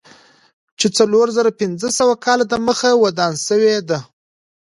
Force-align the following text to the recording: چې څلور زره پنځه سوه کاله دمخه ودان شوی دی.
چې 0.79 0.87
څلور 0.97 1.27
زره 1.37 1.51
پنځه 1.61 1.89
سوه 1.99 2.15
کاله 2.25 2.45
دمخه 2.53 2.89
ودان 3.03 3.33
شوی 3.47 3.75
دی. 3.89 3.99